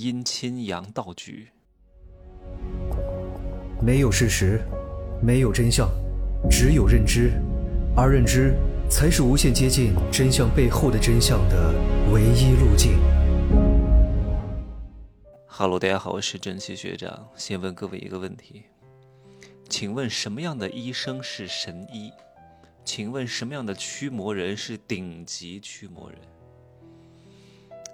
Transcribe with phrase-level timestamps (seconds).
[0.00, 1.46] 阴亲阳道局。
[3.82, 4.62] 没有事实，
[5.22, 5.90] 没有真相，
[6.50, 7.32] 只有认知，
[7.94, 8.54] 而认知
[8.88, 11.74] 才是无限接近真相背后的真相的
[12.10, 12.98] 唯一路径。
[15.46, 17.28] 哈喽，大家好，我是珍奇学长。
[17.36, 18.62] 先问各位一个问题，
[19.68, 22.10] 请问什么样的医生是神医？
[22.86, 26.18] 请问什么样的驱魔人是顶级驱魔人？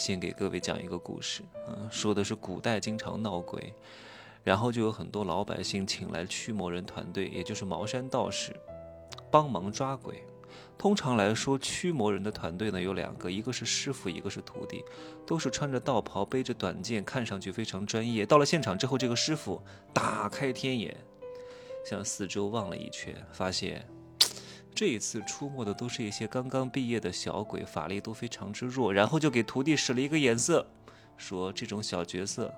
[0.00, 3.74] 先给各位讲一个故事，嗯，说的是古代经常闹鬼，
[4.42, 8.56] 然后就有很多老百姓请来驱魔人团队，也就是茅山道士，
[9.30, 10.24] 帮忙抓鬼。
[10.78, 14.82] 通常来说，驱魔人的团队呢有两个，一个是师傅，一个是徒弟，
[15.26, 18.24] 都是穿着道袍，背着短剑，看上去非常专业。
[18.24, 19.62] 到了现场之后，这个师傅
[19.92, 20.96] 打开天眼，
[21.84, 23.86] 向四周望了一圈，发现。
[24.74, 30.66] 这一次出没的都是一些刚刚毕业的小鬼，法力都非常之弱，然后就给徒弟使了一个眼色，
[31.16, 32.54] 说这种小角色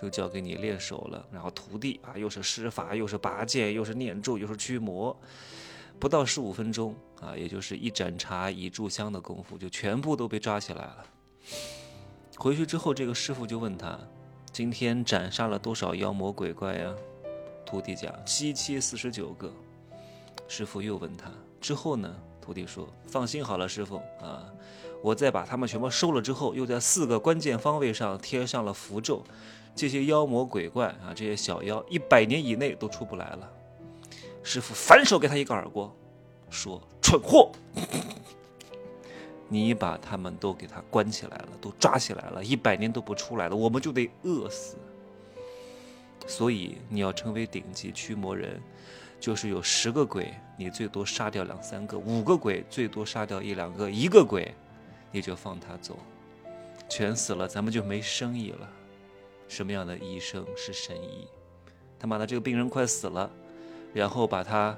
[0.00, 1.26] 就交给你练手了。
[1.32, 5.16] 然后徒弟啊，又是施法，又是拔剑，又是念咒，又是驱魔，
[5.98, 11.06] 不到十五分钟啊，也就是一盏茶一炷香的功夫，就全部都被抓起来了。
[12.36, 13.98] 回去之后，这个师傅就问他，
[14.52, 16.92] 今天斩杀了多少妖魔鬼怪呀？
[17.64, 19.50] 徒弟讲七七四十九个。
[20.48, 21.30] 师傅又问他。
[21.60, 22.14] 之后呢？
[22.40, 24.44] 徒弟说：“放心好了，师傅啊，
[25.02, 29.24] 我再把他们全部收了之后，又在四个关键方位上贴上了符咒，
[29.74, 33.50] 这些妖魔鬼怪啊，这些小妖，一百年以内都出不来了。”
[34.44, 35.90] 师傅反手给他一个耳光，
[36.50, 37.50] 说：“蠢货，
[39.48, 44.76] 你把他们都给他关起来了，都抓起来了，一百年都不出来了，我们就得饿死。
[46.26, 48.60] 所以你要成为顶级驱魔人。”
[49.24, 54.54] 就是有十个鬼，你最多杀掉两三个；五个鬼，最多杀掉一两个；一个鬼，
[55.10, 55.98] 你就放他走。
[56.90, 58.68] 全死了，咱们就没生意了。
[59.48, 61.26] 什么样的医生是神医？
[61.98, 63.30] 他妈的，这个病人快死了，
[63.94, 64.76] 然后把他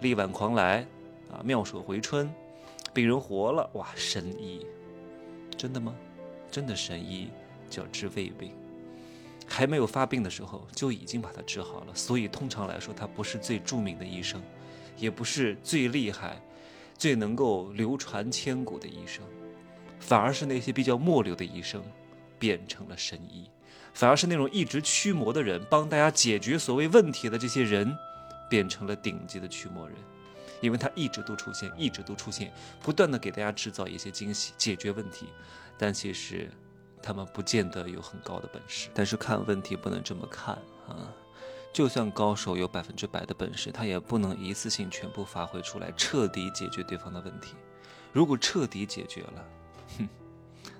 [0.00, 0.84] 力挽狂澜，
[1.30, 2.28] 啊，妙手回春，
[2.92, 4.66] 病人活了，哇，神医，
[5.56, 5.94] 真的吗？
[6.50, 7.30] 真的神医
[7.70, 8.50] 叫治胃病。
[9.48, 14.42] 还没有发病的时候就已经把他治好了，所以通常来说，他不是最著名的医生，
[14.96, 16.40] 也不是最厉害、
[16.98, 19.24] 最能够流传千古的医生，
[20.00, 21.82] 反而是那些比较末流的医生
[22.38, 23.48] 变成了神医，
[23.94, 27.96] 反而是那种一直驱魔的人，帮大家解决所谓问题的这些人，
[28.50, 29.96] 变成了顶级的驱魔人，
[30.60, 32.52] 因为他一直都出现，一直都出现，
[32.82, 35.26] 不断的给大家制造一些惊喜，解决问题，
[35.78, 36.50] 但其实。
[37.06, 40.56] 他们不见得有很高的本事，但是看问题不能这么看
[40.88, 41.06] 啊！
[41.72, 47.54] 就算高手有百分之百的本事，他也不能一次性全部发挥出来，彻底解决对方的问题。
[48.12, 49.44] 如果彻底解决了，
[49.98, 50.08] 哼，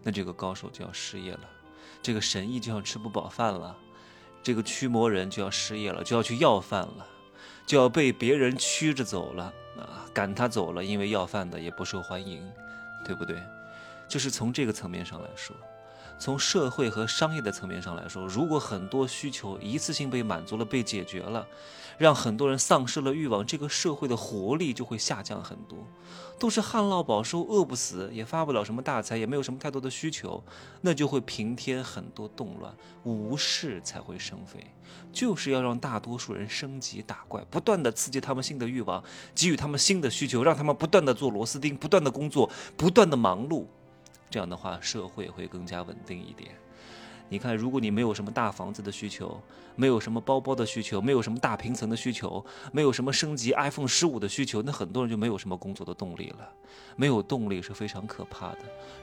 [0.03, 1.49] 那这个高手就要失业了，
[2.03, 3.77] 这个神医就要吃不饱饭了，
[4.43, 7.07] 这个驱魔人就要失业了，就要去要饭了，
[7.65, 9.45] 就要被别人驱着走了
[9.79, 10.05] 啊！
[10.13, 12.43] 赶他走了，因为要饭的也不受欢迎，
[13.05, 13.41] 对不对？
[14.09, 15.55] 就是从这个层面上来说。
[16.19, 21.47] 从社会和商业的层面上来说，如果很多需求一次性被满足了、被解决了，
[21.99, 25.79] 让很多人丧失了欲望，这个社会的活力就会下降很多。
[26.39, 30.43] 都是旱涝保收，饿不死，也发不了什么大财，也没有什么太多的需求，
[30.83, 34.59] 那就会平添很多动乱，无事才会生非。
[35.13, 39.03] 就是要让大多数人升级打怪，不断的刺激他们新的欲望，
[39.35, 43.65] 给予他们新的需求，让他们不断的做螺丝钉，不断的工作，不断的忙碌。
[44.31, 46.51] 这样的话，社会会更加稳定一点。
[47.29, 49.41] 你看，如果你没有什么大房子的需求，
[49.75, 56.49] 没有什么包包的需求，没有什么大平层的需求，没有什么升级 iPhone 十五的需求，那很多人就没有什么工作的动力了。
[56.95, 58.61] 没有动力是非常可怕的，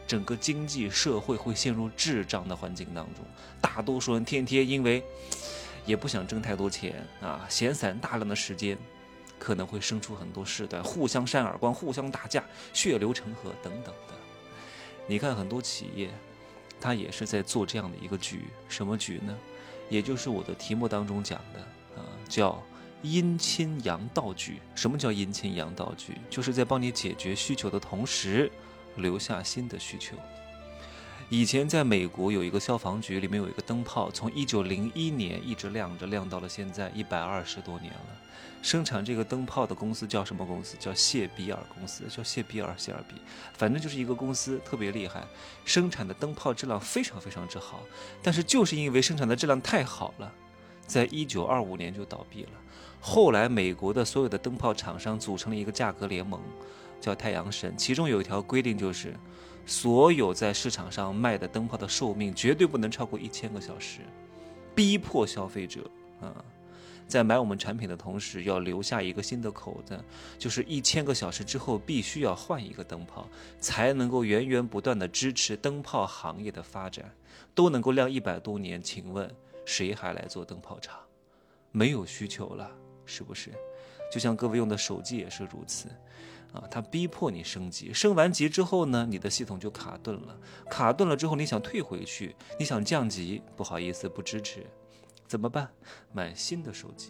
[0.07, 3.25] 整个经济社会会陷入滞胀的环境当中。
[3.59, 5.03] 大多数人天天因为
[5.85, 8.77] 也不想挣太多钱啊，闲散大量的时间，
[9.37, 12.41] 可能会生出很多事端，互相扇耳光，互相打架，
[12.71, 14.13] 血流成河等等的。
[15.05, 16.09] 你看很多企业，
[16.79, 19.37] 他也是在做这样的一个局，什么局呢？
[19.89, 21.59] 也就是我的题目当中讲的
[22.01, 22.63] 啊，叫
[23.01, 24.59] 阴亲阳道局。
[24.75, 26.17] 什么叫阴亲阳道局？
[26.29, 28.49] 就是在帮你解决需求的同时，
[28.95, 30.15] 留下新的需求。
[31.29, 38.21] 以前在美国有一个消防局，里面有一个灯泡，从一九零一年一直亮着，亮到了现在一百二十多年了。
[38.61, 40.77] 生产这个灯泡的公司叫什么公司？
[40.79, 43.15] 叫谢比尔公司，叫谢比尔谢尔比，
[43.57, 45.25] 反正就是一个公司，特别厉害，
[45.65, 47.83] 生产的灯泡质量非常非常之好。
[48.21, 50.31] 但是就是因为生产的质量太好了，
[50.85, 52.51] 在一九二五年就倒闭了。
[53.01, 56.39] 后来美国的所有的灯泡厂商组成了一个价格联盟，
[57.03, 59.13] 叫太阳神，其中有一条规定就是，
[59.65, 63.99] 所有在市场上卖的灯泡的寿命绝对不能超过一千个小时，
[64.73, 65.81] 逼迫消费者
[66.21, 66.33] 啊，
[67.05, 70.01] 在买我们产品的同时要留下一个新的口子，
[70.39, 73.27] 就是一千个小时之后必须要换一个灯泡，
[73.59, 77.13] 才能够源源不断的支持灯泡行业的发展，
[77.53, 78.81] 都能够亮一百多年。
[78.81, 79.29] 请问
[79.65, 80.97] 谁还来做灯泡厂？
[81.73, 82.71] 没有需求了，
[83.05, 83.51] 是不是？
[84.09, 85.89] 就像各位用的手机也是如此，
[86.53, 90.39] 啊，它逼迫你升级，升完级之后呢，你的系统就卡顿了，
[90.69, 94.65] 卡顿了之后你想退回去，你想降级，不好意思，不支持，
[95.27, 95.69] 怎么办？
[96.11, 97.09] 买新的手机。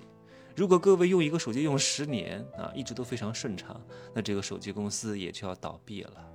[0.56, 3.82] 如果各位用一个手机用十年啊，一直都非常顺畅，
[4.14, 6.26] 那这个手机公司也就要倒闭了，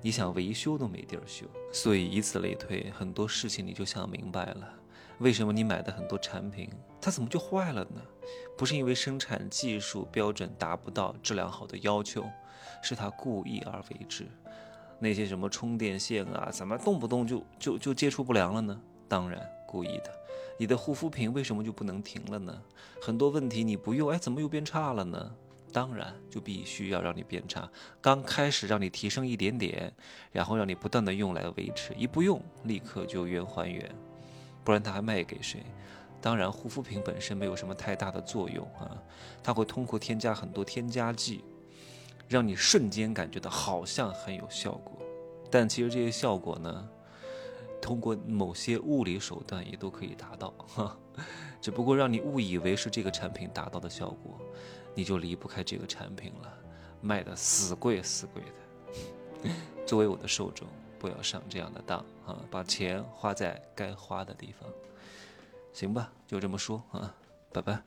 [0.00, 1.46] 你想维修都没地儿修。
[1.72, 4.77] 所以以此类推，很多事情你就想明白了。
[5.18, 6.70] 为什么你买的很多产品，
[7.00, 8.00] 它怎么就坏了呢？
[8.56, 12.24] 不是因为生产技术标准达不到质量好的要求，
[12.82, 14.26] 是他故意而为之。
[15.00, 18.80] 那些什么充电线啊，怎么动不动就就就接触不良了呢？
[19.08, 20.12] 当然故意的。
[20.58, 22.62] 你的护肤品为什么就不能停了呢？
[23.00, 25.34] 很多问题你不用，哎，怎么又变差了呢？
[25.72, 27.68] 当然就必须要让你变差。
[28.00, 29.92] 刚开始让你提升一点点，
[30.32, 33.94] 然后让你不断的用来维持，一不用立刻就原还原。
[34.68, 35.64] 不然他还卖给谁？
[36.20, 39.02] 当然，护肤品本身没有什么太大的作用啊，
[39.42, 41.42] 它会通过添加很多添加剂，
[42.28, 44.98] 让你瞬间感觉到好像很有效果。
[45.50, 46.86] 但其实这些效果呢，
[47.80, 50.94] 通过某些物理手段也都可以达到哈，
[51.62, 54.38] 只不过让你误以为是这个产品达到的效果，
[54.94, 56.52] 你就离不开这个产品了，
[57.00, 59.50] 卖的死贵死贵的。
[59.86, 60.68] 作为我的受众。
[60.98, 62.36] 不要上这样的当啊！
[62.50, 64.68] 把钱花在该花的地方，
[65.72, 66.12] 行吧？
[66.26, 67.14] 就这么说啊，
[67.52, 67.82] 拜拜。